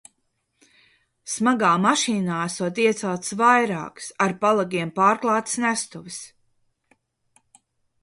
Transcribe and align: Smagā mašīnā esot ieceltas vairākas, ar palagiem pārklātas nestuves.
Smagā 1.33 1.73
mašīnā 1.83 2.39
esot 2.47 2.81
ieceltas 2.85 3.37
vairākas, 3.43 4.11
ar 4.27 4.37
palagiem 4.43 4.95
pārklātas 4.99 5.63
nestuves. 5.69 6.23